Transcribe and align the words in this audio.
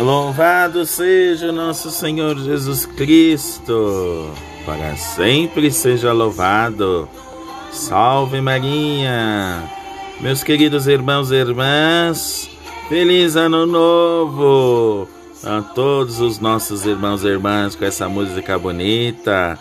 Louvado 0.00 0.84
seja 0.86 1.52
nosso 1.52 1.90
Senhor 1.90 2.38
Jesus 2.38 2.86
Cristo, 2.86 4.30
para 4.64 4.96
sempre 4.96 5.70
seja 5.70 6.10
louvado. 6.10 7.06
Salve 7.70 8.40
Maria, 8.40 9.62
meus 10.18 10.42
queridos 10.42 10.86
irmãos 10.86 11.30
e 11.30 11.34
irmãs, 11.34 12.48
feliz 12.88 13.36
ano 13.36 13.66
novo 13.66 15.06
a 15.44 15.60
todos 15.60 16.18
os 16.18 16.38
nossos 16.38 16.86
irmãos 16.86 17.22
e 17.22 17.28
irmãs 17.28 17.76
com 17.76 17.84
essa 17.84 18.08
música 18.08 18.58
bonita. 18.58 19.58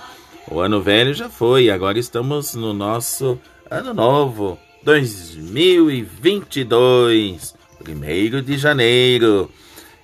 O 0.49 0.61
ano 0.61 0.81
velho 0.81 1.13
já 1.13 1.27
foi, 1.27 1.69
agora 1.69 1.99
estamos 1.99 2.55
no 2.55 2.73
nosso 2.73 3.37
ano 3.69 3.93
novo, 3.93 4.57
2022, 4.85 7.53
primeiro 7.83 8.41
de 8.41 8.57
janeiro. 8.57 9.51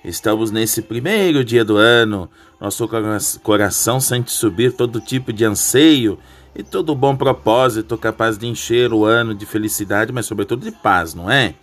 Estamos 0.06 0.52
nesse 0.52 0.82
primeiro 0.82 1.42
dia 1.42 1.64
do 1.64 1.76
ano. 1.76 2.30
Nosso 2.60 2.88
coração 3.42 3.98
sente 3.98 4.30
subir 4.30 4.72
todo 4.72 5.00
tipo 5.00 5.32
de 5.32 5.44
anseio 5.44 6.16
e 6.54 6.62
todo 6.62 6.94
bom 6.94 7.16
propósito 7.16 7.98
capaz 7.98 8.38
de 8.38 8.46
encher 8.46 8.92
o 8.92 9.04
ano 9.04 9.34
de 9.34 9.44
felicidade, 9.44 10.12
mas 10.12 10.24
sobretudo 10.24 10.62
de 10.62 10.70
paz, 10.70 11.12
não 11.12 11.28
é? 11.28 11.54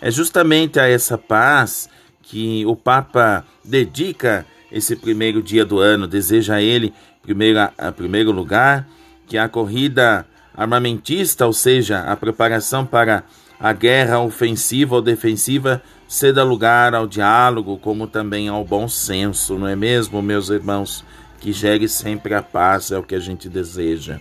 É 0.00 0.10
justamente 0.10 0.80
a 0.80 0.88
essa 0.88 1.16
paz 1.16 1.88
que 2.20 2.66
o 2.66 2.74
Papa 2.74 3.44
dedica 3.64 4.44
esse 4.72 4.96
primeiro 4.96 5.40
dia 5.40 5.64
do 5.64 5.78
ano. 5.78 6.08
Deseja 6.08 6.56
a 6.56 6.62
ele, 6.62 6.92
primeiro, 7.22 7.60
a 7.78 7.92
primeiro 7.92 8.32
lugar, 8.32 8.88
que 9.24 9.38
a 9.38 9.48
corrida 9.48 10.26
armamentista, 10.52 11.46
ou 11.46 11.52
seja, 11.52 12.00
a 12.00 12.16
preparação 12.16 12.84
para 12.84 13.22
a 13.64 13.72
guerra 13.72 14.20
ofensiva 14.20 14.96
ou 14.96 15.00
defensiva, 15.00 15.82
ceda 16.06 16.44
lugar 16.44 16.94
ao 16.94 17.06
diálogo, 17.06 17.78
como 17.78 18.06
também 18.06 18.46
ao 18.46 18.62
bom 18.62 18.86
senso, 18.86 19.58
não 19.58 19.66
é 19.66 19.74
mesmo, 19.74 20.20
meus 20.20 20.50
irmãos? 20.50 21.02
Que 21.40 21.50
gere 21.50 21.88
sempre 21.88 22.34
a 22.34 22.42
paz, 22.42 22.92
é 22.92 22.98
o 22.98 23.02
que 23.02 23.14
a 23.14 23.18
gente 23.18 23.48
deseja. 23.48 24.20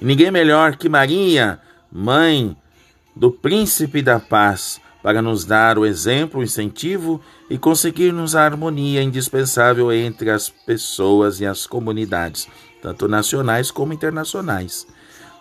E 0.00 0.04
ninguém 0.04 0.30
melhor 0.30 0.76
que 0.76 0.88
Maria, 0.88 1.58
mãe 1.90 2.56
do 3.16 3.32
príncipe 3.32 4.02
da 4.02 4.20
paz, 4.20 4.80
para 5.02 5.20
nos 5.20 5.44
dar 5.44 5.76
o 5.76 5.84
exemplo, 5.84 6.38
o 6.38 6.44
incentivo 6.44 7.20
e 7.50 7.58
conseguirmos 7.58 8.36
a 8.36 8.44
harmonia 8.44 9.02
indispensável 9.02 9.92
entre 9.92 10.30
as 10.30 10.48
pessoas 10.48 11.40
e 11.40 11.44
as 11.44 11.66
comunidades, 11.66 12.46
tanto 12.80 13.08
nacionais 13.08 13.72
como 13.72 13.92
internacionais. 13.92 14.86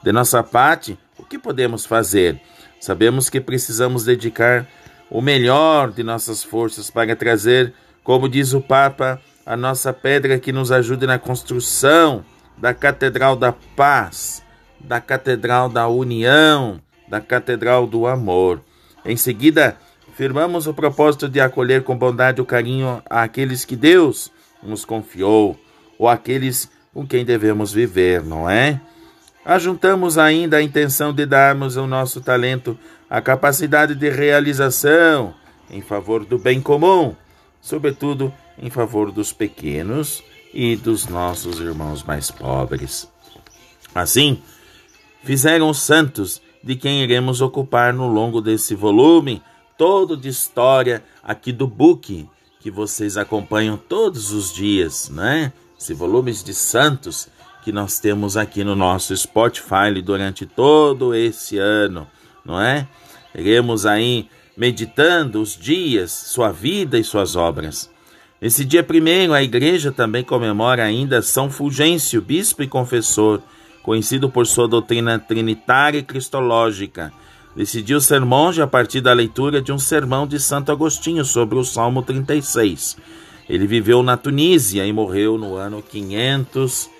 De 0.02 0.11
nossa 0.11 0.41
parte, 0.41 0.97
que 1.30 1.38
podemos 1.38 1.85
fazer? 1.85 2.41
Sabemos 2.80 3.30
que 3.30 3.39
precisamos 3.39 4.03
dedicar 4.03 4.67
o 5.09 5.22
melhor 5.22 5.91
de 5.91 6.03
nossas 6.03 6.44
forças 6.44 6.89
para 6.89 7.16
trazer, 7.16 7.73
como 8.03 8.27
diz 8.27 8.53
o 8.53 8.59
Papa, 8.59 9.22
a 9.45 9.55
nossa 9.55 9.94
pedra 9.94 10.39
que 10.39 10.52
nos 10.52 10.72
ajude 10.72 11.05
na 11.05 11.19
construção 11.19 12.25
da 12.57 12.73
Catedral 12.73 13.35
da 13.35 13.52
Paz, 13.52 14.44
da 14.80 15.00
Catedral 15.00 15.69
da 15.69 15.88
União, 15.88 16.81
da 17.07 17.22
Catedral 17.22 17.85
do 17.85 18.07
Amor. 18.07 18.61
Em 19.05 19.16
seguida, 19.16 19.77
firmamos 20.16 20.67
o 20.67 20.73
propósito 20.73 21.30
de 21.30 21.39
acolher 21.39 21.83
com 21.83 21.97
bondade 21.97 22.41
e 22.41 22.45
carinho 22.45 23.02
aqueles 23.09 23.66
que 23.66 23.75
Deus 23.75 24.31
nos 24.61 24.83
confiou, 24.83 25.57
ou 25.97 26.07
aqueles 26.07 26.69
com 26.94 27.05
quem 27.05 27.23
devemos 27.23 27.72
viver, 27.72 28.23
não 28.23 28.50
é? 28.50 28.80
Ajuntamos 29.50 30.19
ainda 30.19 30.58
a 30.58 30.61
intenção 30.61 31.11
de 31.11 31.25
darmos 31.25 31.75
ao 31.75 31.88
nosso 31.88 32.22
talento 32.22 32.78
a 33.09 33.19
capacidade 33.19 33.95
de 33.95 34.08
realização 34.08 35.33
em 35.72 35.81
favor 35.81 36.23
do 36.23 36.38
bem 36.38 36.61
comum, 36.61 37.16
sobretudo 37.59 38.31
em 38.59 38.69
favor 38.69 39.11
dos 39.11 39.33
pequenos 39.33 40.23
e 40.53 40.75
dos 40.75 41.08
nossos 41.08 41.59
irmãos 41.59 42.03
mais 42.03 42.29
pobres. 42.29 43.09
Assim, 43.96 44.40
fizeram 45.23 45.72
os 45.72 45.81
santos 45.81 46.40
de 46.63 46.75
quem 46.75 47.02
iremos 47.02 47.41
ocupar 47.41 47.91
no 47.91 48.07
longo 48.07 48.41
desse 48.41 48.75
volume 48.75 49.41
todo 49.75 50.16
de 50.16 50.29
história 50.29 51.03
aqui 51.23 51.52
do 51.52 51.66
book 51.66 52.29
que 52.59 52.69
vocês 52.69 53.18
acompanham 53.18 53.78
todos 53.78 54.31
os 54.31 54.53
dias, 54.53 55.09
né? 55.09 55.52
Esse 55.75 55.96
volumes 55.96 56.44
de 56.44 56.53
santos 56.53 57.28
que 57.64 57.72
nós 57.72 58.00
temos 58.00 58.38
aqui 58.38 58.64
no 58.64 58.75
nosso 58.75 59.16
Spotify 59.16 60.02
durante 60.03 60.46
todo 60.46 61.14
esse 61.14 61.58
ano, 61.58 62.08
não 62.46 62.59
é? 62.59 62.88
Iremos 63.36 63.86
aí 63.86 64.28
meditando 64.56 65.42
os 65.42 65.56
dias, 65.56 66.12
sua 66.12 66.52
vida 66.52 66.97
e 66.97 67.03
suas 67.03 67.36
obras. 67.36 67.90
Nesse 68.42 68.64
dia 68.64 68.84
primeiro, 68.84 69.34
a 69.34 69.44
igreja 69.44 69.92
também 69.92 70.24
comemora 70.24 70.84
ainda 70.84 71.22
São 71.22 71.50
Fulgêncio, 71.50 72.22
bispo 72.22 72.64
e 72.64 72.68
confessor, 72.68 73.42
conhecido 73.84 74.30
por 74.30 74.47
sua 74.47 74.68
doutrina 74.68 75.20
trinitária 75.20 76.00
e 76.00 76.03
cristológica. 76.03 77.12
Decidiu 77.56 78.00
ser 78.00 78.22
monge 78.22 78.62
a 78.62 78.68
partir 78.68 79.02
da 79.02 79.12
leitura 79.12 79.62
de 79.62 79.72
um 79.72 79.80
sermão 79.80 80.26
de 80.26 80.40
Santo 80.40 80.72
Agostinho 80.72 81.26
sobre 81.26 81.58
o 81.58 81.64
Salmo 81.64 82.02
36. 82.02 82.97
Ele 83.50 83.66
viveu 83.68 84.03
na 84.03 84.16
Tunísia 84.16 84.86
e 84.86 84.94
morreu 84.94 85.38
no 85.38 85.56
ano 85.56 85.81
533. 85.81 86.98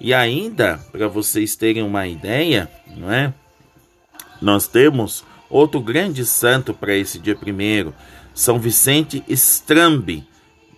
E 0.00 0.12
ainda, 0.12 0.78
para 0.92 1.08
vocês 1.08 1.56
terem 1.56 1.82
uma 1.82 2.06
ideia, 2.06 2.70
não 2.96 3.10
é? 3.10 3.32
Nós 4.40 4.66
temos 4.66 5.24
outro 5.48 5.80
grande 5.80 6.24
santo 6.24 6.74
para 6.74 6.94
esse 6.94 7.18
dia 7.18 7.34
primeiro, 7.34 7.94
São 8.34 8.58
Vicente 8.58 9.24
Strambi, 9.28 10.26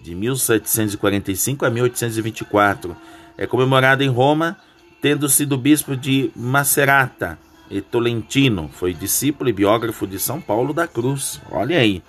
de 0.00 0.14
1745 0.14 1.66
a 1.66 1.70
1824 1.70 2.96
é 3.38 3.46
comemorado 3.46 4.02
em 4.02 4.08
Roma, 4.08 4.58
tendo 5.00 5.28
sido 5.28 5.56
bispo 5.56 5.96
de 5.96 6.30
Macerata 6.34 7.38
e 7.70 7.80
Tolentino. 7.80 8.68
Foi 8.72 8.92
discípulo 8.92 9.48
e 9.48 9.52
biógrafo 9.52 10.06
de 10.06 10.18
São 10.18 10.40
Paulo 10.40 10.74
da 10.74 10.88
Cruz. 10.88 11.40
Olha 11.50 11.78
aí. 11.78 12.02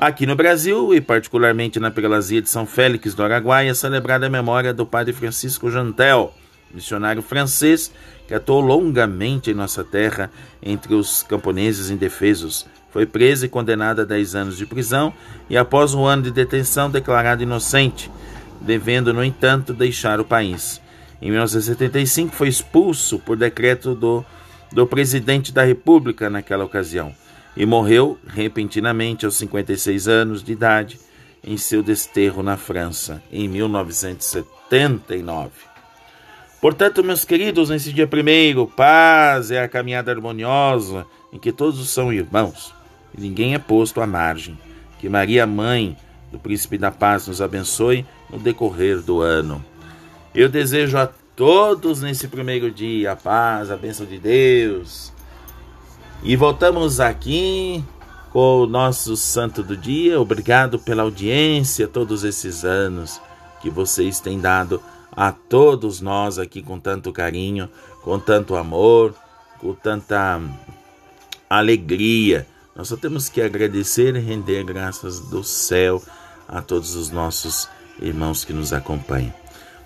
Aqui 0.00 0.26
no 0.26 0.36
Brasil, 0.36 0.94
e 0.94 1.00
particularmente 1.00 1.80
na 1.80 1.90
Prelazia 1.90 2.40
de 2.40 2.48
São 2.48 2.64
Félix 2.64 3.14
do 3.14 3.24
Araguaia, 3.24 3.72
é 3.72 3.74
celebrada 3.74 4.26
a 4.26 4.30
memória 4.30 4.72
do 4.72 4.86
padre 4.86 5.12
Francisco 5.12 5.68
Jantel, 5.72 6.32
missionário 6.72 7.20
francês 7.20 7.90
que 8.28 8.32
atuou 8.32 8.60
longamente 8.60 9.50
em 9.50 9.54
nossa 9.54 9.82
terra 9.82 10.30
entre 10.62 10.94
os 10.94 11.24
camponeses 11.24 11.90
indefesos. 11.90 12.64
Foi 12.92 13.06
preso 13.06 13.46
e 13.46 13.48
condenado 13.48 14.02
a 14.02 14.04
10 14.04 14.36
anos 14.36 14.56
de 14.56 14.66
prisão 14.66 15.12
e, 15.50 15.56
após 15.56 15.94
um 15.94 16.04
ano 16.04 16.22
de 16.22 16.30
detenção, 16.30 16.88
declarado 16.88 17.42
inocente 17.42 18.08
devendo, 18.60 19.12
no 19.12 19.24
entanto, 19.24 19.74
deixar 19.74 20.20
o 20.20 20.24
país. 20.24 20.80
Em 21.20 21.28
1975 21.28 22.36
foi 22.36 22.46
expulso 22.46 23.18
por 23.18 23.36
decreto 23.36 23.96
do, 23.96 24.24
do 24.70 24.86
presidente 24.86 25.52
da 25.52 25.64
República 25.64 26.30
naquela 26.30 26.64
ocasião 26.64 27.12
e 27.58 27.66
morreu 27.66 28.16
repentinamente 28.24 29.26
aos 29.26 29.36
56 29.36 30.06
anos 30.06 30.44
de 30.44 30.52
idade 30.52 31.00
em 31.42 31.56
seu 31.56 31.82
desterro 31.82 32.40
na 32.40 32.56
França 32.56 33.20
em 33.32 33.48
1979. 33.48 35.50
Portanto, 36.60 37.02
meus 37.02 37.24
queridos, 37.24 37.70
nesse 37.70 37.92
dia 37.92 38.06
primeiro, 38.06 38.68
paz 38.68 39.50
é 39.50 39.60
a 39.60 39.68
caminhada 39.68 40.12
harmoniosa 40.12 41.04
em 41.32 41.38
que 41.38 41.50
todos 41.50 41.90
são 41.90 42.12
irmãos 42.12 42.72
e 43.16 43.20
ninguém 43.20 43.54
é 43.54 43.58
posto 43.58 44.00
à 44.00 44.06
margem. 44.06 44.56
Que 45.00 45.08
Maria, 45.08 45.44
mãe 45.44 45.96
do 46.30 46.38
Príncipe 46.38 46.78
da 46.78 46.92
Paz, 46.92 47.26
nos 47.26 47.42
abençoe 47.42 48.06
no 48.30 48.38
decorrer 48.38 49.02
do 49.02 49.20
ano. 49.20 49.64
Eu 50.32 50.48
desejo 50.48 50.96
a 50.96 51.08
todos 51.34 52.02
nesse 52.02 52.28
primeiro 52.28 52.70
dia 52.70 53.10
a 53.12 53.16
paz, 53.16 53.68
a 53.68 53.76
bênção 53.76 54.06
de 54.06 54.18
Deus. 54.18 55.17
E 56.22 56.34
voltamos 56.34 56.98
aqui 56.98 57.82
com 58.30 58.62
o 58.62 58.66
nosso 58.66 59.16
santo 59.16 59.62
do 59.62 59.76
dia. 59.76 60.20
Obrigado 60.20 60.78
pela 60.78 61.04
audiência 61.04 61.86
todos 61.86 62.24
esses 62.24 62.64
anos 62.64 63.20
que 63.62 63.70
vocês 63.70 64.18
têm 64.18 64.40
dado 64.40 64.82
a 65.12 65.30
todos 65.30 66.00
nós 66.00 66.38
aqui 66.38 66.60
com 66.60 66.78
tanto 66.78 67.12
carinho, 67.12 67.68
com 68.02 68.18
tanto 68.18 68.56
amor, 68.56 69.14
com 69.60 69.72
tanta 69.72 70.40
alegria. 71.48 72.46
Nós 72.74 72.88
só 72.88 72.96
temos 72.96 73.28
que 73.28 73.40
agradecer 73.40 74.14
e 74.16 74.20
render 74.20 74.64
graças 74.64 75.20
do 75.20 75.44
céu 75.44 76.02
a 76.48 76.60
todos 76.60 76.96
os 76.96 77.10
nossos 77.10 77.68
irmãos 78.00 78.44
que 78.44 78.52
nos 78.52 78.72
acompanham. 78.72 79.32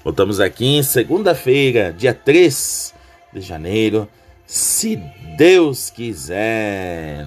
Voltamos 0.03 0.41
aqui 0.41 0.83
segunda-feira, 0.83 1.93
dia 1.93 2.15
3 2.15 2.95
de 3.35 3.41
janeiro, 3.41 4.09
se 4.53 4.97
Deus 5.39 5.89
quiser. 5.91 7.27